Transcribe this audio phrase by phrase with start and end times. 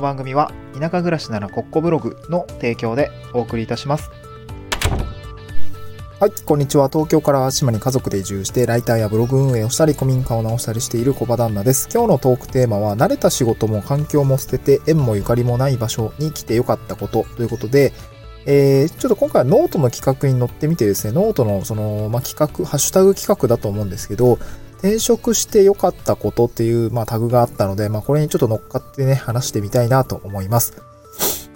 [0.00, 4.10] の番組は田舎暮らしならコッコブログの提供でお送りいたします。
[6.18, 6.88] はい、こんにちは。
[6.88, 11.88] 東京から島に家族で移住して、ライターやブログ運営をしたり、古民家を直したりしている小場旦那です。
[11.90, 17.94] 今日のトークテーマは、慣れた仕事も環境も捨てて、縁もゆかりもない場所に来てよかったことということで、
[18.44, 24.38] えー、ちょっと今回はノートの企画に乗ってみてですね、ノートのその、まあ、企画、ハッシュタグ企画だと思うんですけど、
[24.80, 30.82] 転職して良かったことっていう、まあ、タグがあったので、まあ、これにちょっと乗っかってね、話してみたいなと思います。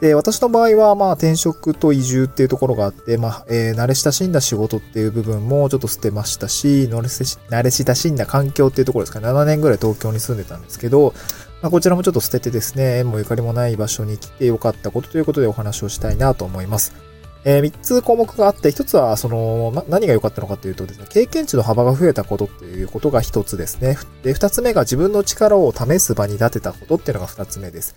[0.01, 11.15] で、私の場合は、まあ、転職と移住っていうところがあって、まあ、えー、慣れ親しんだ仕事っていう部分もちょっと捨てましたし、慣れ慣れ親しんだ環境っていうところですかね、7年ぐらい東京に住んでたんですけど、
[11.63, 17.14] まあ、こちらもちょっと捨ててですね、縁もゆかりもない場所に来て良かったことということでお話をしたいなと思います。
[17.45, 23.99] えー、3つ項目があって、1つは、その、ま、何が良かったのかというとですね、経験値の幅が増えたことっていうことが1つですね。
[24.23, 27.97] で、2つ目が自分の力を試す場に立てたことっていうのが2つ目です。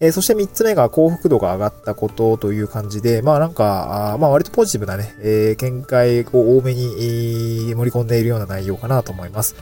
[0.00, 9.56] えー、そして3つ目が幸福度が上がったことという感じで、まあなんか、あまあ割とポジティブなね、えー、見解を多めに、盛り込んでいるような内容かなと思います。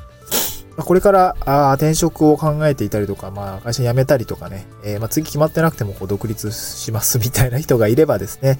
[0.76, 8.58] これからあ転職を考えていたりとか、まあ会社辞めたりとかね、えー、まあ次決まってなくてもこう独立しますみたいな人がいればですね、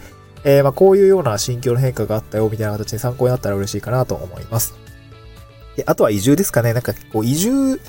[0.49, 4.75] えー、まあこういうような心境の変化があったよみたいな形に参考になったら嬉しいかなと思います。
[5.77, 6.73] で、あとは移住ですかね。
[6.73, 7.81] なんかこう移住、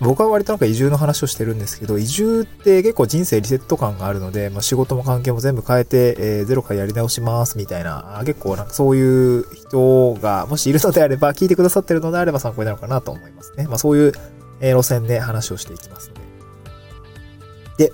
[0.00, 13.68] 僕は割となんか移住の話をしてるんですけど、移住って結構人生リセット感があるので、まあ、仕事も関係も全部変えて、えー、ゼロからやり直しますみたいな、結構なんかそういう人がもしいるのであれば、聞いてくださってるのであれば参考になるかなと思いますね。
[13.68, 14.12] まあそういう、
[14.60, 17.90] 路線で話をしていきますので。
[17.90, 17.92] で、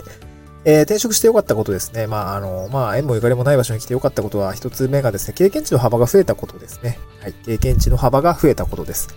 [0.64, 2.06] えー、転職してよかったことですね。
[2.06, 6.98] まあ、あの、まあ、縁もゆかりもない場所に来てよかったことは、一つ目がですね、経験値の幅が増えたことですね。
[7.20, 7.32] はい。
[7.32, 9.08] 経験値の幅が増えたことです。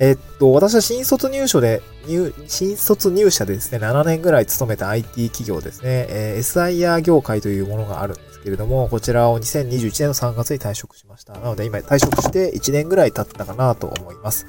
[0.00, 11.34] えっと、私は新卒入所で、入、新卒入社でですね、7年ぐらい勤めた IT 企業ですね、えー、SIR 業界というものがあるんですけれども、こちらを2021年の3月に退職しました。
[11.34, 14.46] なので今退職して1年ぐらい経ったかなと思います。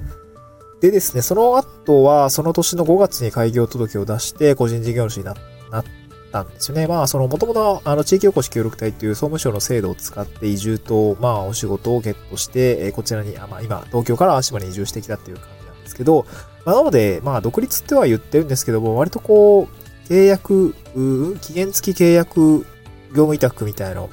[0.81, 5.41] でですね、その後は、その年の5月に開業届を出して、個人事業主になって
[6.33, 6.87] たんですよね。
[6.87, 16.25] まあ、その、もともと、あの、地域おこし協力隊っていう総務省の制度を使って移住と、まあ、お仕事をゲットして、えこちらに、あまあ、今、東京から島に移住してきたっていう感じなんですけど、
[16.65, 20.75] まあ、なので、まあ、独立っては言ってるんですけども、割とこう、契約、
[21.39, 22.65] 期限付き契約
[23.11, 24.09] 業務委託みたいなのを、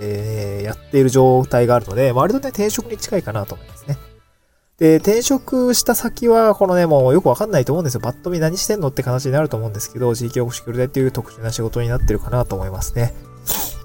[0.00, 3.98] えー、やっている状態があるので、割とね、転職に近いかなと思いますね。
[4.78, 8.00] で、転職した先は、このね、もうよくわかんないと思うんですよ。
[8.00, 13.14] パッと見何してんのって形になると思うんですけど、地域おこし協力でっていう特殊な仕事になってるかなと思いますね。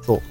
[0.05, 0.21] そう。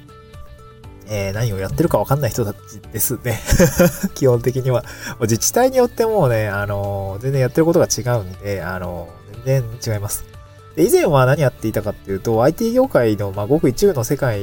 [1.06, 3.40] えー、何をやってるかわかんない人たちですね。
[4.14, 4.84] 基本的には。
[5.22, 10.29] 自治体によってもね、あのー、全然やってることが違うんで、あのー、全然違います。
[10.84, 14.40] 以前は何やっていたかっていうと、IT 業界の、まあ、ごく一部の世界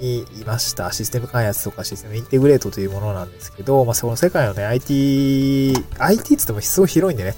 [0.00, 0.92] にいました。
[0.92, 7.34] システム開発とかシステムインテグレートというものなんですけど、まあ、その世界のね、IT、IT って言ってもすごい広いんでね、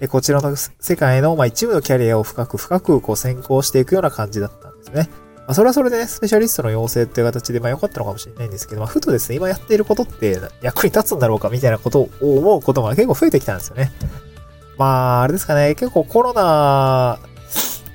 [0.00, 5.08] でこちらの世界の、まあ、一部のキャリアを深く深くこう先行していくような感じだったんですね。
[5.38, 13.92] まあ、それはそれでね、スペシャリストの養成っていう形で、まあ良かったのかもしれないんですけど、まあ、ふとですね、今やっていることって役に立つんだろうかみたいなことを思うことが結構増えてきたんですよね。
[14.76, 17.18] まあ、あれですかね、結構コロナ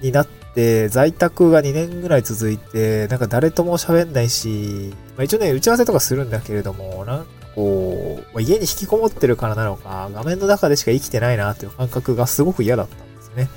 [0.02, 13.50] になって、在宅が2年ぐらい続いて、なんか誰とも喋んないし、まあ一応ね、打ち合わせとかするんだけれども、なんかこう、まあ、家に引きこもってるからなのか、画面の中でしか生きてないなっていう感覚がすごく嫌だったんですね。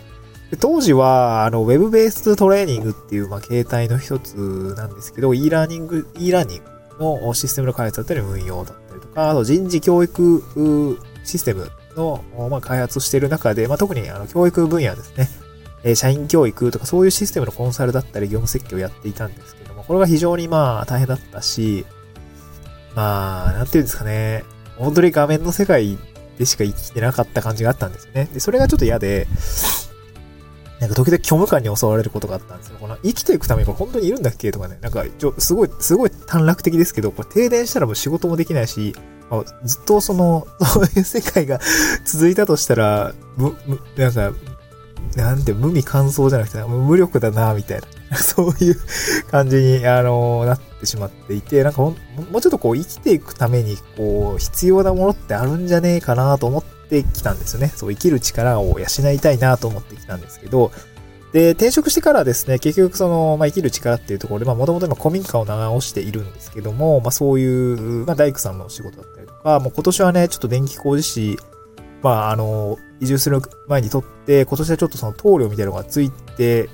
[0.50, 6.62] で当時は、あの、ウェブベーストレーニングっていう、まあ、形態の一つなんですけど、e ラーニング、e ラーニン
[6.98, 15.28] グのシステムの開発だったり運用だったりとか、あと人事教育システムの、まあ、開発している中で、まあ、特にあの教育分野ですね。
[15.82, 21.86] え社員教育とかそういうシステムのコンサルだったり業務設計をやっていたんですけども、これが非常にまあ大変だったし、
[22.94, 24.44] まあ、なんていうんですかね、
[24.76, 25.98] 本当に画面の世界
[26.38, 28.28] でしか生きてなかった感じがあったんですよね。
[28.32, 29.26] で、それがちょっと嫌で、
[30.80, 32.78] なんか時々虚無感に襲われることがあったんですよ。
[32.80, 34.50] この生きていくためにこれ本当にいるんだっけ？
[34.50, 38.94] とかね、なんかちょ、すごい、すごい短絡的ですけど、これ停電したらもう仕事もできないし、
[39.62, 41.60] ずっとその、そういう世界が
[42.04, 44.32] 続いたとしたら、む、む、なんか、
[45.16, 47.80] なんて、無味乾燥じゃなくて、無力だな、みたい
[48.10, 48.16] な。
[48.18, 48.76] そういう
[49.30, 51.94] 感じに、あの、なってしまっていて、なんかも
[52.34, 57.72] うちょっとこう、生きていくために、こう、必要なものってあるんじゃねえかなと思ってきたんですよね。
[57.74, 60.70] そう、生きる力を養いたいなと思ってきたんですけど、
[61.32, 71.38] で、転職してからですね、結局その、まあ、生きる力っていうところで、まあ、もともと今古民家を直しているんですけども、まあ、そういう、まあ、大工さんの仕事だったりとか、もう今年はね、ちょっと電気工事士、
[72.02, 76.68] まあ、あの、移住する前にとって、今年はちょっとその棟梁みたいなのがついて、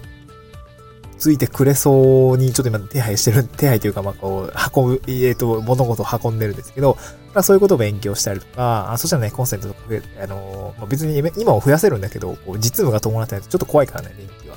[1.19, 6.99] ついてくれそうに、ちょっと今手配してる、手配というか、まあ、こう、運ぶ、えっ、ー、と、物事を運んでるんですけど、
[7.33, 14.57] まあ、そういうことを勉強したりとか、あそしたらね、コンセントとか増えあの、まあ、別に今を増やせるんだけど、こう実務が伴ってないとちょっと怖いからね、電気は。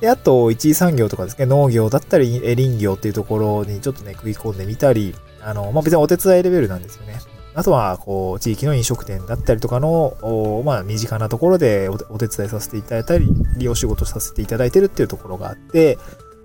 [0.00, 7.18] で、あと、一次産業とかですね、農業だったり、林業っていうところにちょっとね、食い込んでみたり、あの、まあ、別にお手伝いレベルなんですよね。
[7.56, 13.26] あとは、こう、地域の飲食店だったりとかの、まあ、身近なところでお手伝いさせていただいたり、
[13.56, 15.98] 利用仕事させていただいてるっていうところがあって、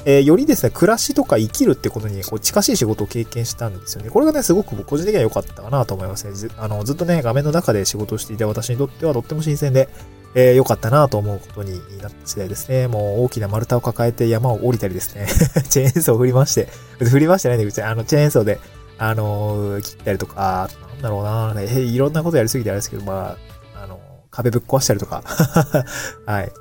[0.05, 4.09] えー、よりですね、暮らしとか生きるってことにこう近しい仕事を経験したんですよね。
[4.09, 6.49] これがね、すごく僕個人的には良かったかなと思いますね。
[6.57, 9.89] あのずっとね、画面の中で仕事をしていた私にとってはとっても新鮮で、
[10.33, 12.87] えー、良かったなと思うことになった次第ですね。
[12.87, 15.27] もう大きな丸太を抱えて山を降りたりですね。
[15.69, 16.67] チェーンソーを振りまして、
[16.99, 18.59] 振りましてないんだけど、あの、チェーンソーで、
[18.97, 20.69] あのー、切ったりとか、
[21.01, 23.35] なんだろうな、ね、いろんなことやりすぎてあれですけど、ま
[23.75, 23.99] あ、あの、
[24.29, 25.23] 壁ぶっ壊したりとか、
[26.25, 26.51] はい。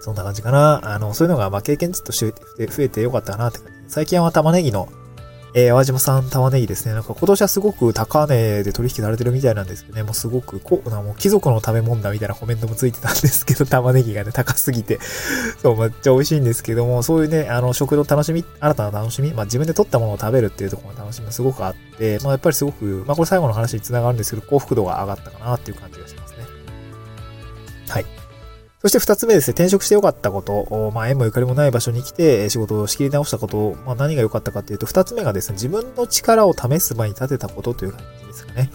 [0.00, 0.80] そんな感じかな。
[0.94, 3.72] あの、そういうのが、まあ、経験値として増えてよかったなって感じ。
[3.88, 4.88] 最近は玉ねぎの、
[5.58, 6.94] えー、淡島産玉ねぎですね。
[6.94, 15.00] なんか今年はすごく高値で取引されてるみたいなんですけどね、もうすごく、こう、なもう貴族の食べ物だみたいなコメントもついてたんですけど、 玉ねぎがね、高すぎて
[15.60, 26.27] そう、めっちゃ美味しいんですけども、そういうね、あの、食の楽しみ、新たな楽しみ、まあ自分で取ったものを食べるっていうところの楽しみがすごくあって、まあやっぱりすごく、まあこれ最後の話につながるんですけど、幸福度が上がったかなっていう感じがします。
[28.80, 38.70] そして二つ目ですね、転職して良かったこと、まあ、縁もゆかりもない場所に来て仕事を仕切り直したこと、まあ、何が良かったかっていうと、二つ目がですね、自分の力を試す場に立てたことという感じですかね。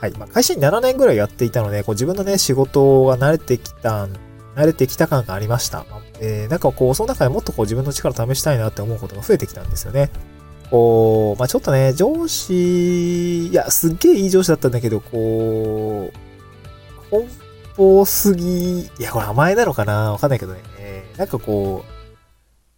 [0.00, 0.12] はい。
[0.12, 4.06] まあ、会社に7年ぐらいやっていたので、こう自分のね、仕事が慣れてきた、
[4.54, 5.84] 慣れてきた感がありました。
[6.20, 10.10] えー、なんかこう、その中でもっとこう自分の力を試したいなって思うことが増えてきたんですよね。
[10.70, 16.10] こう、まあ、ちょっとね、上司、いや、すっげえいい上司だったんだけど、こ
[17.10, 17.16] う、
[17.76, 20.12] 方すぎ、いや、これ甘えなのかな？
[20.12, 20.60] わかんないけどね。
[20.78, 21.84] えー、なんかこ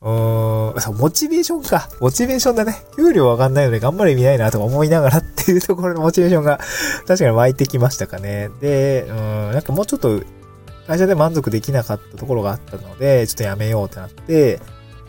[0.03, 1.89] う、うーん、そう、モチベーションか。
[2.01, 2.77] モチベーションだね。
[2.97, 6.61] 給料わかんないので頑張る意味ないなとか思いながらっていうところのモチベーションが
[7.07, 8.51] 確かに湧いてきましたかね。
[8.61, 10.23] で、うん、なんかもうちょっと
[10.87, 14.61] 会社で満足できなかったところがあったので、ちょっとやめようってなって、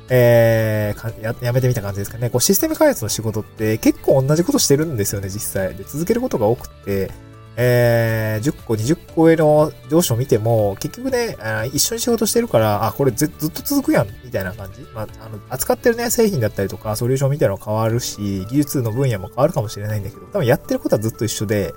[0.10, 2.30] えー、や、やめてみた感じですかね。
[2.30, 5.75] こうシステム開発の仕事って結構同じことしてるんですよね、実際。
[5.75, 7.12] で、続けることが多くて、
[7.59, 11.36] えー、10個、20個上の上司を見ても、結局ね、
[11.74, 14.81] 一緒に仕事してるから、あ、これずっと続くやん、みたいな感じ。
[14.94, 21.74] まあ、あの、扱ってるね、製品だったりとか、ソリューションみたいなの変わるし、技術の分野も変わるかもしれないんだけど、多分やってることはずっと一緒で、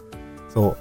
[0.53, 0.77] そう。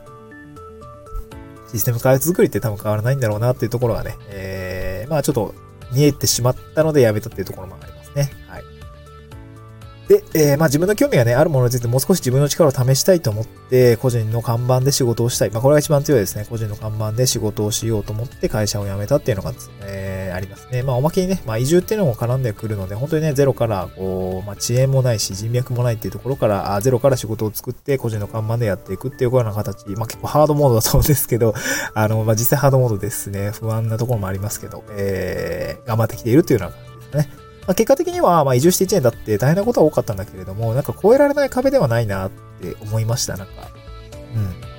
[1.72, 5.54] システム開発作りって多分変わらないんだろうなっていうところがね、えー、まあちょっと
[5.94, 8.32] 見えてしまったのでやめたっていうところもありますね。
[10.10, 15.52] で、えー、まあ自分の興味がね、あるものについてもう少し自分の力を試したいと思って、個人の看板で仕事をしたい。
[15.52, 16.48] まあこれが一番強いですね。
[16.50, 19.54] 個人の看板で仕事をしようと思って会社を辞めたっていうのが、
[19.84, 20.82] えー、ありますね。
[20.82, 31.54] まあおまけにね、まあ移住っていうのも絡んでくるので、本当にね、ゼロから、こう、まあ遅延もないし、人脈もないっていうところから、あゼロから仕事を作って、個人の看板でやっていくっていうような形、まあ結構ハードモードだと思うんですけど、
[31.94, 33.52] あの、まあ実際ハードモードですね。
[33.52, 37.39] 不安なところもありますけど、えー、頑張ってきているっていうような感じですね。
[37.70, 43.54] まあ、結果的には、まあ、移住して1年だって大変なことは多かったんだけれども、なんか超えられない壁ではないなって思いました、なんか。
[44.36, 44.70] うん。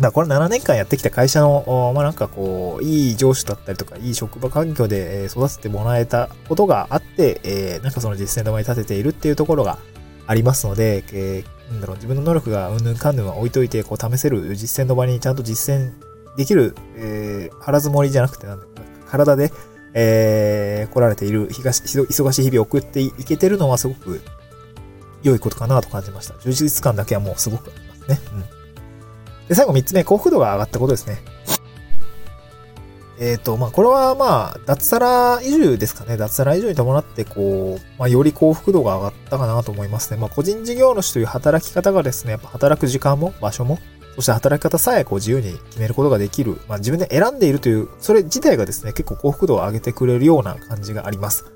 [0.00, 9.78] まあ、これ7年間やってきた会社の、まあ、なんかこう、いい上司だったりとか、いい職場環境で育ててもらえたことがあって、えー、なんかその実践の場に立てているっていうところが
[10.26, 15.92] ありますので、えー、なんだろう、自分の能力がうんぬんかんぬんは置いといて、こう、試せる実践の場にちゃんと実践
[16.38, 18.64] できる、えー、腹積もりじゃなくて、なんだ
[19.06, 19.52] 体で、
[19.94, 24.20] えー、来られている、東、忙しい日々を送っていけてるのはすごく
[25.22, 26.34] 良いことかなと感じました。
[26.40, 28.20] 充実感だけはもうすごくありますね。
[28.32, 29.48] うん。
[29.48, 31.18] で、最後三つ目、幸福度が上がったことですね。
[33.20, 36.16] えっ、ー、と、まあ、これはまあ、脱サラ移住ですかね。
[36.16, 40.16] 脱サラ移住に伴って、こう、まあ、より幸福度が上がったかなと思いますね。
[40.16, 43.78] まあ、個人事業主という働き方がですね、やっぱ働く時間も場所も
[44.16, 46.60] そして働き方さえこう自由に決めることができる。
[46.68, 51.46] まあ自分で選んでいるという、それ自体がですね、結構幸福度を上げてくれるような感じがあります。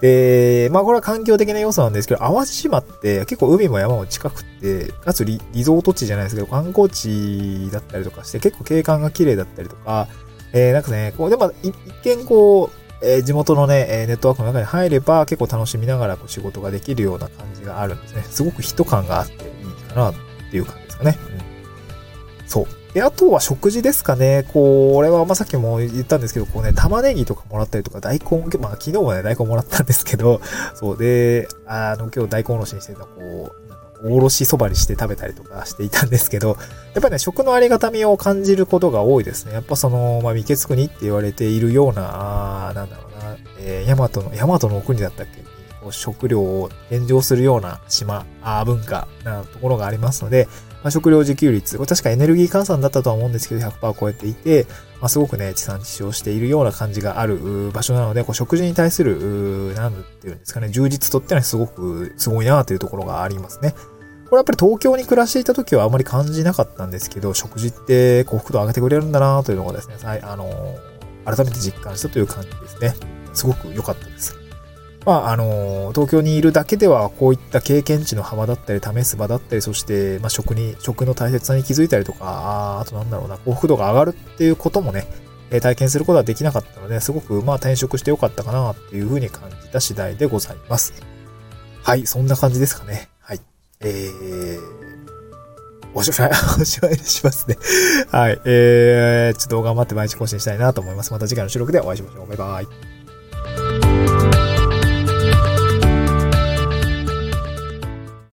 [0.00, 10.08] で、まあこれは環境的な要素なんですけど、淡路島って結構海も山も近くて、かつリゾート地じゃないですけど、観光地だったりとかして結構景観が綺麗だったりとか、
[10.52, 18.22] えー、なんかね、こう、でも一見こう、え、地元のね、ネットワークの中に入れば結構楽しみながらこう仕事ができるような感じがあるんですね。
[18.22, 19.40] すごく人感があっていい
[19.88, 20.14] かなっ
[20.50, 21.18] ていう感じですかね。
[21.48, 21.53] うん
[22.54, 22.94] そう。
[22.94, 24.44] で、あとは食事ですかね。
[24.52, 30.40] これは、まあ、さっきも言ったんですけど、こうね、玉ねぎとかもらったりとか、大根、まあ、昨日はね、大根もらったんですけど、
[30.74, 33.52] そうで、あの、今日大根おろしにしてた、こ
[34.04, 36.56] う、おろしそばにして食べたりとかしていたんですけど、
[36.94, 39.54] やっぱりね、食のありがたみを感じることが多いですね。
[39.54, 45.42] やっぱその、まあ、三毛国って言われているような、あなんだろうな、えー、ヤマトの、ヤマトの国だったっけ？
[45.90, 50.48] 食料を献上するような島、あ文化なところがありますので、
[50.84, 54.66] まあ、食料自給率、これ確かエネルギー換算だったとは思うんですけど、100%超えていて、
[55.00, 63.74] まあ、すごくね、地産地消しているような感じがある場所なので、こう食事に対する、なんていうんですかね、充実とってのはすごくすごいなというところがありますね。
[64.28, 70.76] これやっぱり東京に暮らしていた時はあまり感じなかったんですけど、食事って幸福度上げてくれるんだなというのがですね、あの、
[71.24, 72.94] 改めて実感したという感じですね。
[73.32, 74.43] すごく良かったです。
[75.04, 85.06] まあ、あの、東京にいるだけでは、こういった経験値の幅だったり、試す場だったり、そして、まあ、食に、食の大切さに気づいたりとか、ああとなんだろうな、幸福度が上がるっていうこともね、
[85.50, 90.94] え体験することはできなかったので、すごく、まあ、転職してよかったかな、っていうふうに感じた次第でございます。
[91.82, 93.10] はい、そんな感じですかね。
[93.20, 93.40] はい。
[93.80, 94.58] えー、
[95.92, 96.30] おしまい、
[96.60, 97.58] おしまいにしますね。
[98.10, 98.40] はい。
[98.46, 101.12] えー、ちょっと頑張って毎日更新したいなと思います。
[101.12, 102.26] また次回の収録でお会いしましょう。
[102.26, 102.93] バイバイ。